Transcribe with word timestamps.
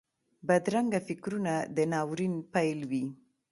بدرنګه 0.47 0.99
فکرونه 1.07 1.53
د 1.75 1.77
ناورین 1.93 2.33
پیل 2.53 2.79
وي 2.89 3.03